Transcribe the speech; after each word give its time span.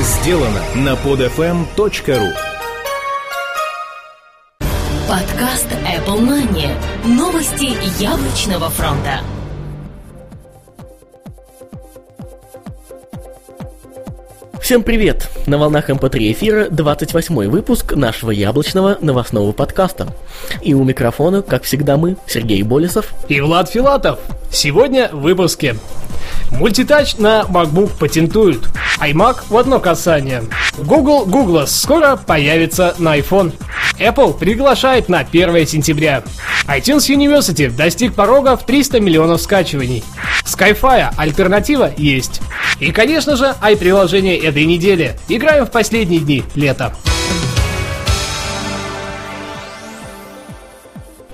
сделано 0.00 0.60
на 0.74 0.94
podfm.ru 0.94 2.32
Подкаст 5.08 5.68
Apple 5.70 6.20
Money. 6.20 6.68
Новости 7.04 7.76
яблочного 8.02 8.70
фронта. 8.70 9.20
Всем 14.60 14.82
привет! 14.82 15.28
На 15.46 15.58
волнах 15.58 15.90
МП3 15.90 16.32
эфира 16.32 16.68
28 16.70 17.48
выпуск 17.48 17.94
нашего 17.94 18.30
яблочного 18.30 18.98
новостного 19.00 19.52
подкаста. 19.52 20.08
И 20.62 20.74
у 20.74 20.82
микрофона, 20.82 21.42
как 21.42 21.62
всегда, 21.64 21.98
мы, 21.98 22.16
Сергей 22.26 22.62
Болесов 22.62 23.12
и 23.28 23.40
Влад 23.40 23.70
Филатов. 23.70 24.18
Сегодня 24.50 25.10
в 25.12 25.20
выпуске. 25.20 25.76
Мультитач 26.50 27.16
на 27.16 27.42
MacBook 27.42 27.98
патентуют. 27.98 28.68
iMac 29.00 29.44
в 29.48 29.56
одно 29.56 29.80
касание. 29.80 30.44
Google 30.78 31.24
Google 31.26 31.66
скоро 31.66 32.16
появится 32.16 32.94
на 32.98 33.18
iPhone. 33.18 33.52
Apple 33.98 34.38
приглашает 34.38 35.08
на 35.08 35.20
1 35.20 35.66
сентября. 35.66 36.22
iTunes 36.66 37.08
University 37.08 37.70
достиг 37.70 38.14
порога 38.14 38.56
в 38.56 38.64
300 38.64 39.00
миллионов 39.00 39.40
скачиваний. 39.40 40.04
Skyfire 40.44 41.12
альтернатива 41.16 41.92
есть. 41.96 42.40
И, 42.80 42.92
конечно 42.92 43.36
же, 43.36 43.54
i-приложение 43.60 44.38
этой 44.38 44.64
недели. 44.64 45.18
Играем 45.28 45.66
в 45.66 45.70
последние 45.70 46.20
дни 46.20 46.44
лета. 46.54 46.94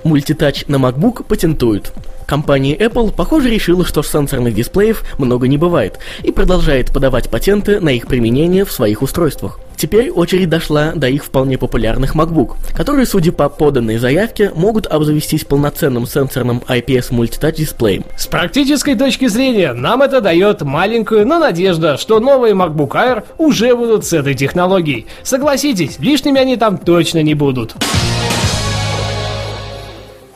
Мультитач 0.03 0.65
на 0.67 0.77
MacBook 0.77 1.23
патентуют. 1.23 1.93
Компания 2.31 2.77
Apple, 2.77 3.13
похоже, 3.13 3.49
решила, 3.49 3.83
что 3.83 4.01
сенсорных 4.03 4.55
дисплеев 4.55 5.03
много 5.17 5.49
не 5.49 5.57
бывает, 5.57 5.99
и 6.23 6.31
продолжает 6.31 6.93
подавать 6.93 7.29
патенты 7.29 7.81
на 7.81 7.89
их 7.89 8.07
применение 8.07 8.63
в 8.63 8.71
своих 8.71 9.01
устройствах. 9.01 9.59
Теперь 9.75 10.09
очередь 10.09 10.47
дошла 10.47 10.93
до 10.95 11.09
их 11.09 11.25
вполне 11.25 11.57
популярных 11.57 12.15
MacBook, 12.15 12.55
которые, 12.73 13.05
судя 13.05 13.33
по 13.33 13.49
поданной 13.49 13.97
заявке, 13.97 14.49
могут 14.55 14.87
обзавестись 14.87 15.43
полноценным 15.43 16.07
сенсорным 16.07 16.63
IPS 16.69 17.07
мультитач 17.13 17.57
дисплеем. 17.57 18.05
С 18.15 18.27
практической 18.27 18.95
точки 18.95 19.27
зрения, 19.27 19.73
нам 19.73 20.01
это 20.01 20.21
дает 20.21 20.61
маленькую, 20.61 21.27
но 21.27 21.37
надежда, 21.37 21.97
что 21.97 22.21
новые 22.21 22.53
MacBook 22.53 22.91
Air 22.91 23.23
уже 23.39 23.75
будут 23.75 24.05
с 24.05 24.13
этой 24.13 24.35
технологией. 24.35 25.05
Согласитесь, 25.23 25.99
лишними 25.99 26.39
они 26.39 26.55
там 26.55 26.77
точно 26.77 27.21
не 27.23 27.33
будут 27.33 27.75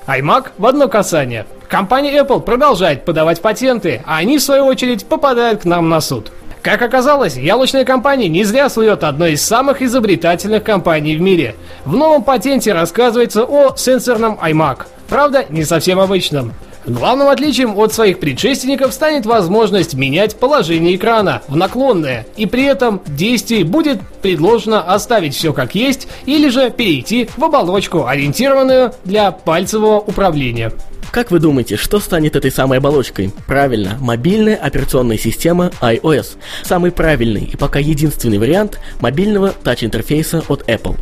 iMac 0.08 0.48
в 0.58 0.66
одно 0.66 0.88
касание. 0.88 1.46
Компания 1.68 2.22
Apple 2.22 2.42
продолжает 2.42 3.06
подавать 3.06 3.42
патенты, 3.42 4.02
а 4.06 4.18
они, 4.18 4.38
в 4.38 4.44
свою 4.44 4.66
очередь, 4.66 5.06
попадают 5.06 5.62
к 5.62 5.66
нам 5.66 5.90
на 5.90 6.00
суд. 6.02 6.32
Как 6.62 6.82
оказалось, 6.82 7.38
яблочная 7.38 7.86
компания 7.86 8.28
не 8.28 8.44
зря 8.44 8.70
слывет 8.70 9.04
одной 9.04 9.34
из 9.34 9.46
самых 9.46 9.84
изобретательных 9.84 10.64
компаний 10.64 11.16
в 11.16 11.22
мире. 11.22 11.56
В 11.86 11.96
новом 11.96 12.24
патенте 12.24 12.74
рассказывается 12.74 13.44
о 13.44 13.76
сенсорном 13.76 14.40
iMac. 14.42 14.88
Правда, 15.08 15.46
не 15.50 15.64
совсем 15.64 16.00
обычном. 16.00 16.54
Главным 16.86 17.30
отличием 17.30 17.78
от 17.78 17.94
своих 17.94 18.20
предшественников 18.20 18.94
станет 18.94 19.26
возможность 19.26 19.96
менять 19.96 20.36
положение 20.36 20.96
экрана 20.96 21.42
в 21.48 21.56
наклонное, 21.56 22.28
и 22.38 22.46
при 22.46 22.64
этом 22.66 23.02
действии 23.08 23.64
будет 23.64 24.00
предложено 24.22 24.82
оставить 24.82 25.36
все 25.36 25.52
как 25.52 25.74
есть 25.74 26.08
или 26.26 26.48
же 26.50 26.70
перейти 26.70 27.28
в 27.38 27.44
оболочку, 27.44 28.06
ориентированную 28.06 28.94
для 29.04 29.32
пальцевого 29.32 30.00
управления. 30.00 30.72
Как 31.12 31.32
вы 31.32 31.40
думаете, 31.40 31.78
что 31.78 32.00
станет 32.00 32.36
этой 32.36 32.52
самой 32.52 32.80
оболочкой? 32.80 33.32
Правильно, 33.48 33.98
мобильная 34.02 34.56
операционная 34.56 35.18
система 35.18 35.72
iOS. 35.82 36.38
Самый 36.64 36.92
правильный 36.92 37.46
и 37.46 37.56
пока 37.56 37.80
единственный 37.80 38.38
вариант 38.38 38.80
мобильного 39.00 39.54
тач-интерфейса 39.64 40.44
от 40.50 40.70
Apple. 40.70 40.98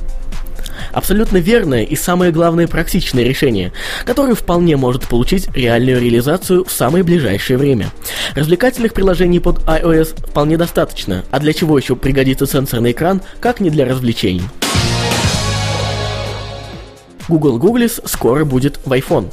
Абсолютно 0.93 1.37
верное 1.37 1.83
и 1.83 1.95
самое 1.95 2.31
главное 2.31 2.67
практичное 2.67 3.23
решение, 3.23 3.73
которое 4.05 4.35
вполне 4.35 4.77
может 4.77 5.07
получить 5.07 5.49
реальную 5.55 5.99
реализацию 5.99 6.63
в 6.65 6.71
самое 6.71 7.03
ближайшее 7.03 7.57
время. 7.57 7.89
Развлекательных 8.35 8.93
приложений 8.93 9.39
под 9.39 9.57
iOS 9.63 10.15
вполне 10.29 10.55
достаточно, 10.55 11.23
а 11.31 11.39
для 11.39 11.51
чего 11.51 11.77
еще 11.77 11.95
пригодится 11.95 12.45
сенсорный 12.45 12.91
экран, 12.91 13.21
как 13.39 13.59
не 13.59 13.71
для 13.71 13.85
развлечений. 13.85 14.43
Google 17.27 17.57
Googles 17.57 18.01
скоро 18.05 18.45
будет 18.45 18.79
в 18.85 18.91
iPhone. 18.91 19.31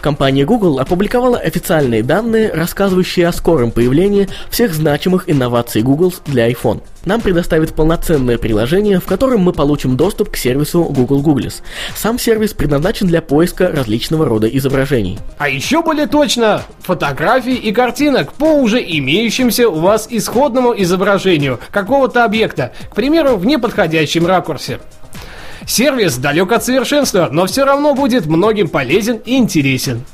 Компания 0.00 0.44
Google 0.44 0.78
опубликовала 0.78 1.38
официальные 1.38 2.02
данные, 2.02 2.52
рассказывающие 2.52 3.26
о 3.26 3.32
скором 3.32 3.70
появлении 3.70 4.28
всех 4.50 4.74
значимых 4.74 5.24
инноваций 5.28 5.82
Google 5.82 6.14
для 6.26 6.50
iPhone. 6.50 6.82
Нам 7.04 7.20
предоставит 7.20 7.74
полноценное 7.74 8.38
приложение, 8.38 8.98
в 8.98 9.04
котором 9.04 9.40
мы 9.40 9.52
получим 9.52 9.96
доступ 9.96 10.30
к 10.30 10.36
сервису 10.36 10.84
Google 10.84 11.22
Googles. 11.22 11.62
Сам 11.94 12.18
сервис 12.18 12.54
предназначен 12.54 13.06
для 13.06 13.20
поиска 13.20 13.68
различного 13.68 14.24
рода 14.26 14.46
изображений. 14.46 15.18
А 15.38 15.48
еще 15.48 15.82
более 15.82 16.06
точно, 16.06 16.62
фотографий 16.80 17.56
и 17.56 17.72
картинок 17.72 18.32
по 18.32 18.54
уже 18.54 18.82
имеющимся 18.82 19.68
у 19.68 19.80
вас 19.80 20.06
исходному 20.10 20.74
изображению 20.76 21.60
какого-то 21.70 22.24
объекта, 22.24 22.72
к 22.90 22.94
примеру, 22.94 23.36
в 23.36 23.44
неподходящем 23.44 24.26
ракурсе. 24.26 24.80
Сервис 25.66 26.16
далек 26.16 26.52
от 26.52 26.64
совершенства, 26.64 27.28
но 27.30 27.46
все 27.46 27.64
равно 27.64 27.94
будет 27.94 28.26
многим 28.26 28.68
полезен 28.68 29.20
и 29.24 29.36
интересен. 29.36 30.04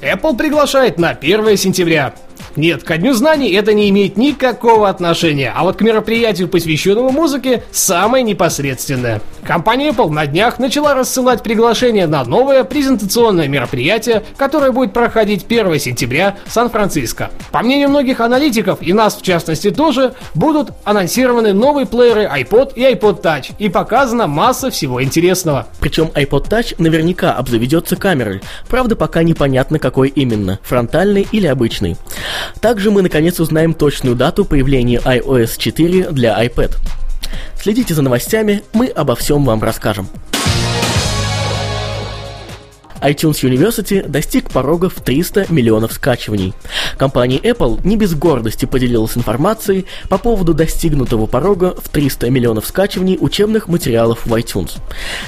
Apple 0.00 0.36
приглашает 0.36 0.98
на 0.98 1.10
1 1.10 1.56
сентября. 1.56 2.14
Нет, 2.56 2.82
ко 2.82 2.98
Дню 2.98 3.14
знаний 3.14 3.52
это 3.52 3.72
не 3.72 3.88
имеет 3.88 4.16
никакого 4.16 4.88
отношения, 4.88 5.52
а 5.54 5.62
вот 5.62 5.76
к 5.76 5.80
мероприятию, 5.80 6.48
посвященному 6.48 7.10
музыке, 7.10 7.64
самое 7.72 8.22
непосредственное. 8.22 9.22
Компания 9.44 9.88
Apple 9.88 10.10
на 10.10 10.26
днях 10.26 10.58
начала 10.58 10.94
рассылать 10.94 11.42
приглашение 11.42 12.06
на 12.06 12.22
новое 12.24 12.62
презентационное 12.62 13.48
мероприятие, 13.48 14.22
которое 14.36 14.70
будет 14.70 14.92
проходить 14.92 15.46
1 15.48 15.80
сентября 15.80 16.36
в 16.46 16.52
Сан-Франциско. 16.52 17.30
По 17.50 17.62
мнению 17.62 17.88
многих 17.88 18.20
аналитиков, 18.20 18.78
и 18.82 18.92
нас 18.92 19.16
в 19.16 19.22
частности 19.22 19.70
тоже, 19.70 20.14
будут 20.34 20.70
анонсированы 20.84 21.52
новые 21.54 21.86
плееры 21.86 22.24
iPod 22.24 22.74
и 22.76 22.82
iPod 22.82 23.22
Touch, 23.22 23.52
и 23.58 23.68
показана 23.68 24.26
масса 24.26 24.70
всего 24.70 25.02
интересного. 25.02 25.66
Причем 25.80 26.10
iPod 26.14 26.48
Touch 26.48 26.74
наверняка 26.78 27.32
обзаведется 27.32 27.96
камерой, 27.96 28.42
правда 28.68 28.94
пока 28.94 29.22
непонятно 29.22 29.78
какой 29.78 30.08
именно, 30.08 30.58
фронтальный 30.62 31.26
или 31.32 31.46
обычный. 31.46 31.96
Также 32.60 32.90
мы 32.90 33.02
наконец 33.02 33.40
узнаем 33.40 33.74
точную 33.74 34.16
дату 34.16 34.44
появления 34.44 34.98
iOS 34.98 35.58
4 35.58 36.10
для 36.12 36.44
iPad. 36.44 36.76
Следите 37.60 37.94
за 37.94 38.02
новостями, 38.02 38.62
мы 38.72 38.88
обо 38.88 39.14
всем 39.14 39.44
вам 39.44 39.62
расскажем 39.62 40.08
iTunes 43.02 43.42
University 43.42 44.06
достиг 44.06 44.50
порога 44.50 44.88
в 44.88 45.00
300 45.00 45.46
миллионов 45.50 45.92
скачиваний. 45.92 46.54
Компания 46.96 47.38
Apple 47.38 47.80
не 47.84 47.96
без 47.96 48.14
гордости 48.14 48.64
поделилась 48.64 49.16
информацией 49.16 49.86
по 50.08 50.18
поводу 50.18 50.54
достигнутого 50.54 51.26
порога 51.26 51.74
в 51.82 51.88
300 51.88 52.30
миллионов 52.30 52.66
скачиваний 52.66 53.18
учебных 53.20 53.68
материалов 53.68 54.24
в 54.24 54.32
iTunes. 54.34 54.78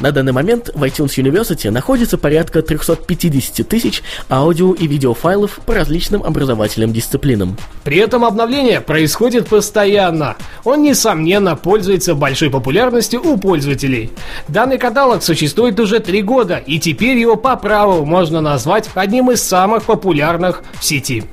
На 0.00 0.12
данный 0.12 0.32
момент 0.32 0.70
в 0.74 0.82
iTunes 0.84 1.16
University 1.16 1.70
находится 1.70 2.16
порядка 2.16 2.62
350 2.62 3.66
тысяч 3.68 4.02
аудио 4.30 4.72
и 4.72 4.86
видеофайлов 4.86 5.58
по 5.66 5.74
различным 5.74 6.22
образовательным 6.22 6.92
дисциплинам. 6.92 7.56
При 7.82 7.98
этом 7.98 8.24
обновление 8.24 8.80
происходит 8.80 9.48
постоянно. 9.48 10.36
Он, 10.64 10.82
несомненно, 10.82 11.56
пользуется 11.56 12.14
большой 12.14 12.50
популярностью 12.50 13.20
у 13.20 13.36
пользователей. 13.36 14.10
Данный 14.48 14.78
каталог 14.78 15.22
существует 15.22 15.78
уже 15.80 15.98
три 16.00 16.22
года, 16.22 16.56
и 16.56 16.78
теперь 16.78 17.18
его 17.18 17.36
по 17.36 17.52
праву 17.64 18.04
можно 18.04 18.42
назвать 18.42 18.90
одним 18.94 19.30
из 19.30 19.42
самых 19.42 19.84
популярных 19.84 20.62
в 20.78 20.84
сети. 20.84 21.24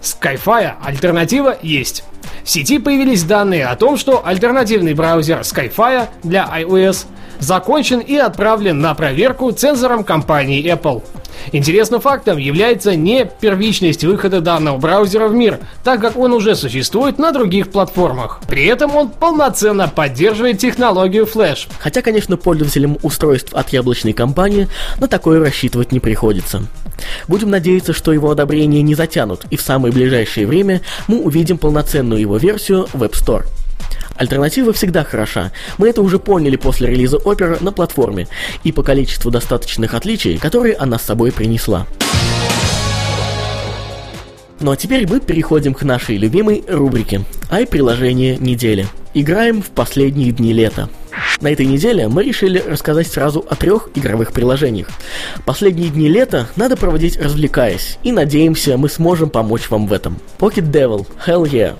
Skyfire 0.00 0.72
альтернатива 0.82 1.58
есть. 1.60 2.02
В 2.44 2.48
сети 2.48 2.78
появились 2.78 3.24
данные 3.24 3.66
о 3.66 3.76
том, 3.76 3.98
что 3.98 4.26
альтернативный 4.26 4.94
браузер 4.94 5.40
Skyfire 5.40 6.08
для 6.22 6.48
iOS 6.60 7.04
закончен 7.40 8.00
и 8.00 8.16
отправлен 8.16 8.80
на 8.80 8.94
проверку 8.94 9.52
цензором 9.52 10.02
компании 10.02 10.64
Apple. 10.64 11.02
Интересным 11.50 12.00
фактом 12.00 12.38
является 12.38 12.94
не 12.94 13.28
первичность 13.40 14.04
выхода 14.04 14.40
данного 14.40 14.78
браузера 14.78 15.28
в 15.28 15.34
мир, 15.34 15.58
так 15.82 16.00
как 16.00 16.16
он 16.16 16.32
уже 16.32 16.54
существует 16.54 17.18
на 17.18 17.32
других 17.32 17.70
платформах. 17.70 18.40
При 18.48 18.66
этом 18.66 18.94
он 18.94 19.08
полноценно 19.08 19.88
поддерживает 19.88 20.58
технологию 20.58 21.24
Flash. 21.24 21.66
Хотя, 21.78 22.02
конечно, 22.02 22.36
пользователям 22.36 22.98
устройств 23.02 23.52
от 23.54 23.70
яблочной 23.70 24.12
компании 24.12 24.68
на 24.98 25.08
такое 25.08 25.40
рассчитывать 25.40 25.92
не 25.92 26.00
приходится. 26.00 26.62
Будем 27.28 27.50
надеяться, 27.50 27.92
что 27.92 28.12
его 28.12 28.30
одобрение 28.30 28.82
не 28.82 28.94
затянут, 28.94 29.44
и 29.50 29.56
в 29.56 29.62
самое 29.62 29.92
ближайшее 29.92 30.46
время 30.46 30.82
мы 31.08 31.20
увидим 31.20 31.58
полноценную 31.58 32.20
его 32.20 32.36
версию 32.36 32.86
в 32.92 33.02
App 33.02 33.12
Store. 33.12 33.44
Альтернатива 34.22 34.72
всегда 34.72 35.02
хороша. 35.02 35.50
Мы 35.78 35.88
это 35.88 36.00
уже 36.00 36.20
поняли 36.20 36.54
после 36.54 36.88
релиза 36.88 37.16
Opera 37.16 37.60
на 37.60 37.72
платформе 37.72 38.28
и 38.62 38.70
по 38.70 38.84
количеству 38.84 39.32
достаточных 39.32 39.94
отличий, 39.94 40.38
которые 40.38 40.76
она 40.76 41.00
с 41.00 41.02
собой 41.02 41.32
принесла. 41.32 41.88
Ну 44.60 44.70
а 44.70 44.76
теперь 44.76 45.08
мы 45.08 45.18
переходим 45.18 45.74
к 45.74 45.82
нашей 45.82 46.18
любимой 46.18 46.62
рубрике 46.68 47.22
«Ай-приложение 47.50 48.36
недели». 48.36 48.86
Играем 49.12 49.60
в 49.60 49.70
последние 49.70 50.30
дни 50.30 50.52
лета. 50.52 50.88
На 51.42 51.48
этой 51.48 51.66
неделе 51.66 52.06
мы 52.06 52.22
решили 52.22 52.60
рассказать 52.60 53.08
сразу 53.08 53.44
о 53.50 53.56
трех 53.56 53.88
игровых 53.96 54.32
приложениях. 54.32 54.88
Последние 55.44 55.90
дни 55.90 56.08
лета 56.08 56.46
надо 56.54 56.76
проводить 56.76 57.20
развлекаясь, 57.20 57.98
и 58.04 58.12
надеемся, 58.12 58.76
мы 58.76 58.88
сможем 58.88 59.28
помочь 59.28 59.68
вам 59.68 59.88
в 59.88 59.92
этом. 59.92 60.18
Pocket 60.38 60.70
Devil, 60.70 61.04
Hell 61.26 61.42
Yeah. 61.42 61.74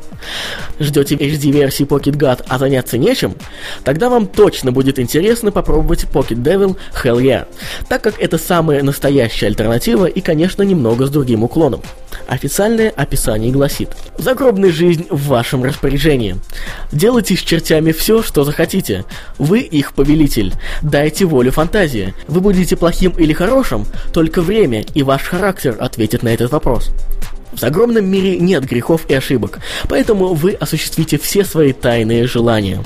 Ждете 0.80 1.14
HD-версии 1.14 1.86
Pocket 1.86 2.16
God, 2.16 2.44
а 2.48 2.58
заняться 2.58 2.98
нечем? 2.98 3.36
Тогда 3.84 4.08
вам 4.08 4.26
точно 4.26 4.72
будет 4.72 4.98
интересно 4.98 5.52
попробовать 5.52 6.06
Pocket 6.12 6.42
Devil 6.42 6.76
Hell 7.04 7.22
Yeah, 7.22 7.46
так 7.88 8.02
как 8.02 8.20
это 8.20 8.38
самая 8.38 8.82
настоящая 8.82 9.46
альтернатива 9.46 10.06
и, 10.06 10.20
конечно, 10.20 10.62
немного 10.62 11.06
с 11.06 11.10
другим 11.10 11.44
уклоном. 11.44 11.82
Официальное 12.26 12.90
описание 12.90 13.52
гласит 13.52 13.90
«Загробная 14.18 14.72
жизнь 14.72 15.06
в 15.08 15.28
вашем 15.28 15.64
распоряжении. 15.64 16.36
Делайте 16.90 17.36
с 17.36 17.40
чертями 17.40 17.92
все, 17.92 18.22
что 18.22 18.44
захотите. 18.44 19.04
Вы 19.38 19.51
их 19.60 19.92
повелитель. 19.92 20.54
Дайте 20.82 21.24
волю 21.24 21.52
фантазии. 21.52 22.14
Вы 22.28 22.40
будете 22.40 22.76
плохим 22.76 23.12
или 23.12 23.32
хорошим, 23.32 23.86
только 24.12 24.42
время 24.42 24.84
и 24.94 25.02
ваш 25.02 25.22
характер 25.22 25.76
ответят 25.78 26.22
на 26.22 26.28
этот 26.28 26.52
вопрос. 26.52 26.90
В 27.52 27.62
огромном 27.62 28.06
мире 28.06 28.38
нет 28.38 28.64
грехов 28.64 29.02
и 29.08 29.14
ошибок, 29.14 29.60
поэтому 29.88 30.34
вы 30.34 30.52
осуществите 30.52 31.18
все 31.18 31.44
свои 31.44 31.72
тайные 31.72 32.26
желания. 32.26 32.82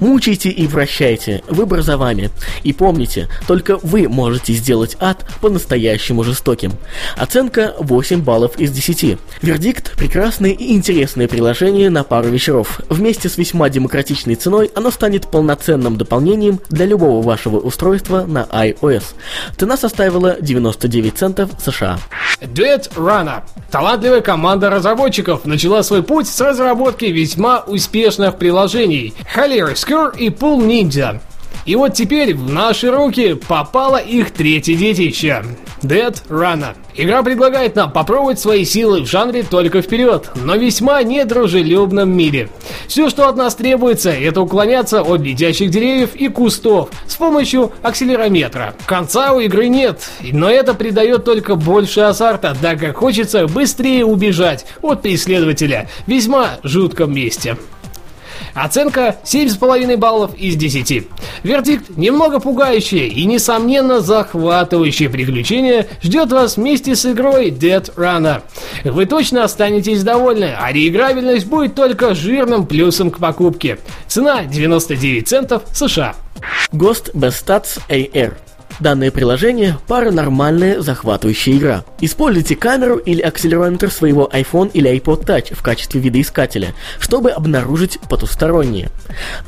Мучайте 0.00 0.50
и 0.50 0.66
вращайте, 0.66 1.42
выбор 1.48 1.82
за 1.82 1.96
вами. 1.96 2.30
И 2.64 2.72
помните, 2.72 3.28
только 3.46 3.78
вы 3.82 4.08
можете 4.08 4.52
сделать 4.52 4.96
ад 5.00 5.24
по-настоящему 5.40 6.24
жестоким. 6.24 6.72
Оценка 7.16 7.74
8 7.78 8.22
баллов 8.22 8.58
из 8.58 8.70
10. 8.72 9.18
Вердикт– 9.42 9.92
прекрасное 9.96 10.50
и 10.50 10.72
интересное 10.72 11.28
приложение 11.28 11.90
на 11.90 12.02
пару 12.02 12.28
вечеров. 12.28 12.80
Вместе 12.88 13.28
с 13.28 13.38
весьма 13.38 13.68
демократичной 13.68 14.34
ценой 14.34 14.70
оно 14.74 14.90
станет 14.90 15.30
полноценным 15.30 15.96
дополнением 15.96 16.60
для 16.68 16.86
любого 16.86 17.22
вашего 17.22 17.58
устройства 17.58 18.24
на 18.26 18.46
iOS. 18.50 19.04
Цена 19.56 19.76
составила 19.76 20.36
99 20.40 21.16
центов 21.16 21.50
США. 21.64 21.98
Duet 22.40 22.90
Runner. 22.94 23.42
Талантливая 24.08 24.24
команда 24.24 24.70
разработчиков 24.70 25.44
начала 25.44 25.82
свой 25.82 26.02
путь 26.02 26.26
с 26.28 26.40
разработки 26.40 27.04
весьма 27.04 27.58
успешных 27.58 28.38
приложений 28.38 29.12
Hilarious 29.36 29.86
Cure 29.86 30.16
и 30.16 30.30
Pool 30.30 30.66
Ninja. 30.66 31.20
И 31.66 31.76
вот 31.76 31.92
теперь 31.92 32.34
в 32.34 32.50
наши 32.50 32.90
руки 32.90 33.34
попало 33.34 33.98
их 33.98 34.30
третье 34.30 34.74
детище– 34.76 35.44
Dead 35.82 36.14
Runner. 36.28 36.74
Игра 36.94 37.22
предлагает 37.22 37.76
нам 37.76 37.92
попробовать 37.92 38.40
свои 38.40 38.64
силы 38.64 39.02
в 39.02 39.06
жанре 39.06 39.44
только 39.44 39.82
вперед, 39.82 40.30
но 40.34 40.56
весьма 40.56 41.02
недружелюбном 41.02 42.10
мире. 42.10 42.48
Все, 42.88 43.08
что 43.08 43.28
от 43.28 43.36
нас 43.36 43.54
требуется, 43.54 44.10
это 44.10 44.40
уклоняться 44.40 45.02
от 45.02 45.20
летящих 45.20 45.70
деревьев 45.70 46.14
и 46.16 46.28
кустов 46.28 46.90
с 47.06 47.14
помощью 47.14 47.72
акселерометра. 47.82 48.74
Конца 48.86 49.32
у 49.32 49.40
игры 49.40 49.68
нет, 49.68 50.10
но 50.32 50.50
это 50.50 50.74
придает 50.74 51.24
только 51.24 51.54
больше 51.54 52.00
азарта, 52.00 52.56
так 52.60 52.80
как 52.80 52.96
хочется 52.96 53.46
быстрее 53.46 54.04
убежать 54.04 54.66
от 54.82 55.02
преследователя 55.02 55.88
в 56.06 56.10
весьма 56.10 56.58
жутком 56.62 57.14
месте. 57.14 57.56
Оценка 58.54 59.16
7,5 59.24 59.96
баллов 59.96 60.34
из 60.36 60.56
10. 60.56 61.08
Вердикт 61.42 61.96
немного 61.96 62.40
пугающее 62.40 63.08
и 63.08 63.24
несомненно 63.24 64.00
захватывающее 64.00 65.08
приключение 65.08 65.86
ждет 66.02 66.32
вас 66.32 66.56
вместе 66.56 66.96
с 66.96 67.06
игрой 67.06 67.50
Dead 67.50 67.94
Runner. 67.94 68.42
Вы 68.84 69.06
точно 69.06 69.44
останетесь 69.44 70.02
довольны, 70.02 70.54
а 70.58 70.72
реиграбельность 70.72 71.46
будет 71.46 71.74
только 71.74 72.14
жирным 72.14 72.66
плюсом 72.66 73.10
к 73.10 73.18
покупке. 73.18 73.78
Цена 74.06 74.44
99 74.44 75.28
центов 75.28 75.62
США. 75.72 76.14
Ghost 76.72 77.12
Best 77.14 77.44
Stats 77.44 77.80
AR 77.88 78.34
Данное 78.80 79.10
приложение– 79.10 79.76
паранормальная 79.88 80.80
захватывающая 80.80 81.56
игра. 81.56 81.84
Используйте 82.00 82.54
камеру 82.54 82.96
или 82.98 83.20
акселерометр 83.20 83.90
своего 83.90 84.30
iPhone 84.32 84.70
или 84.72 84.88
iPod 84.88 85.26
Touch 85.26 85.52
в 85.52 85.64
качестве 85.64 86.00
видоискателя, 86.00 86.74
чтобы 87.00 87.30
обнаружить 87.30 87.98
потустороннее. 88.08 88.90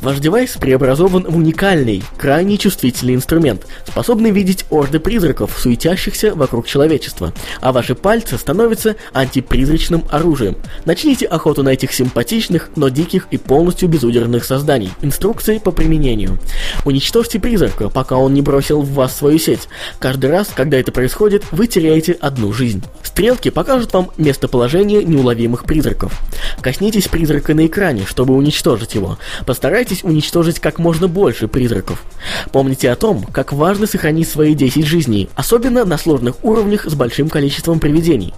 Ваш 0.00 0.18
девайс 0.18 0.56
преобразован 0.56 1.26
в 1.28 1.36
уникальный, 1.36 2.02
крайне 2.18 2.58
чувствительный 2.58 3.14
инструмент, 3.14 3.68
способный 3.86 4.32
видеть 4.32 4.64
орды 4.68 4.98
призраков, 4.98 5.56
суетящихся 5.56 6.34
вокруг 6.34 6.66
человечества, 6.66 7.32
а 7.60 7.70
ваши 7.70 7.94
пальцы 7.94 8.36
становятся 8.36 8.96
антипризрачным 9.12 10.06
оружием. 10.10 10.56
Начните 10.86 11.26
охоту 11.26 11.62
на 11.62 11.68
этих 11.68 11.92
симпатичных, 11.92 12.70
но 12.74 12.88
диких 12.88 13.28
и 13.30 13.36
полностью 13.36 13.88
безудержных 13.88 14.44
созданий. 14.44 14.90
Инструкции 15.02 15.58
по 15.58 15.70
применению. 15.70 16.36
Уничтожьте 16.84 17.38
призрака, 17.38 17.90
пока 17.90 18.16
он 18.16 18.34
не 18.34 18.42
бросил 18.42 18.82
в 18.82 18.92
вас 18.92 19.19
свою 19.20 19.38
сеть. 19.38 19.69
Каждый 19.99 20.31
раз, 20.31 20.49
когда 20.55 20.78
это 20.78 20.93
происходит, 20.93 21.44
вы 21.52 21.67
теряете 21.67 22.12
одну 22.12 22.52
жизнь. 22.52 22.82
Стрелки 23.02 23.50
покажут 23.50 23.93
вам 23.93 24.11
местоположение 24.17 25.05
неуловимых 25.05 25.64
призраков. 25.64 26.19
Коснитесь 26.62 27.08
призрака 27.08 27.55
на 27.55 27.67
экране, 27.67 28.05
чтобы 28.06 28.34
уничтожить 28.34 28.94
его. 28.94 29.19
Постарайтесь 29.44 30.02
уничтожить 30.05 30.58
как 30.58 30.78
можно 30.78 31.06
больше 31.06 31.49
призраков. 31.49 32.02
Помните 32.50 32.90
о 32.90 32.96
том, 32.96 33.25
как 33.25 33.52
важно 33.52 33.87
сохранить 33.87 34.28
свои 34.28 34.55
10 34.55 34.87
жизней, 34.87 35.28
особенно 35.34 35.84
на 35.84 35.99
сложных 35.99 36.43
уровнях 36.43 36.87
с 36.87 36.94
большим 36.94 37.28
количеством 37.28 37.78
привидений. 37.78 38.32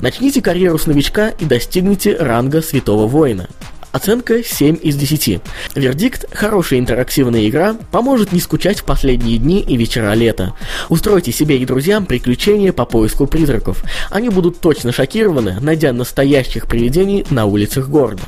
Начните 0.00 0.42
карьеру 0.42 0.78
с 0.78 0.86
новичка 0.86 1.30
и 1.30 1.46
достигните 1.46 2.16
ранга 2.16 2.60
святого 2.60 3.06
воина. 3.06 3.48
Оценка 3.92 4.42
7 4.44 4.78
из 4.82 4.96
10. 4.96 5.40
Вердикт– 5.74 6.26
хорошая 6.32 6.78
интерактивная 6.78 7.48
игра, 7.48 7.76
поможет 7.90 8.32
не 8.32 8.40
скучать 8.40 8.80
в 8.80 8.84
последние 8.84 9.38
дни 9.38 9.60
и 9.60 9.76
вечера 9.76 10.12
лета. 10.14 10.54
Устройте 10.88 11.32
себе 11.32 11.58
и 11.58 11.66
друзьям 11.66 12.06
приключения 12.06 12.72
по 12.72 12.84
поиску 12.84 13.26
призраков. 13.26 13.82
Они 14.10 14.28
будут 14.28 14.60
точно 14.60 14.92
шокированы, 14.92 15.58
найдя 15.60 15.92
настоящих 15.92 16.66
привидений 16.66 17.26
на 17.30 17.46
улицах 17.46 17.88
города. 17.88 18.22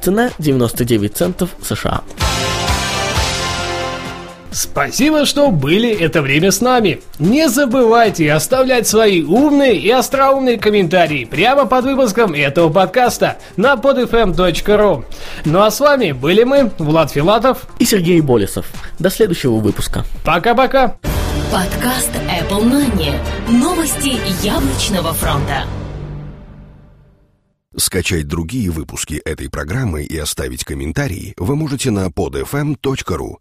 Цена 0.00 0.30
99 0.38 1.14
центов 1.14 1.50
США. 1.62 2.02
Спасибо, 4.54 5.26
что 5.26 5.50
были 5.50 5.90
это 5.90 6.22
время 6.22 6.52
с 6.52 6.60
нами. 6.60 7.00
Не 7.18 7.48
забывайте 7.48 8.32
оставлять 8.32 8.86
свои 8.86 9.20
умные 9.20 9.76
и 9.76 9.90
остроумные 9.90 10.58
комментарии 10.58 11.24
прямо 11.24 11.66
под 11.66 11.86
выпуском 11.86 12.34
этого 12.34 12.72
подкаста 12.72 13.38
на 13.56 13.74
podfm.ru. 13.74 15.04
Ну 15.44 15.60
а 15.60 15.70
с 15.72 15.80
вами 15.80 16.12
были 16.12 16.44
мы, 16.44 16.70
Влад 16.78 17.10
Филатов 17.10 17.66
и 17.80 17.84
Сергей 17.84 18.20
Болесов. 18.20 18.66
До 19.00 19.10
следующего 19.10 19.56
выпуска. 19.56 20.04
Пока-пока. 20.24 20.98
Подкаст 21.52 22.10
Apple 22.30 22.62
Money. 22.62 23.12
Новости 23.48 24.20
яблочного 24.46 25.12
фронта. 25.14 25.64
Скачать 27.76 28.28
другие 28.28 28.70
выпуски 28.70 29.14
этой 29.14 29.50
программы 29.50 30.04
и 30.04 30.16
оставить 30.16 30.62
комментарии 30.62 31.34
вы 31.38 31.56
можете 31.56 31.90
на 31.90 32.06
podfm.ru 32.06 33.32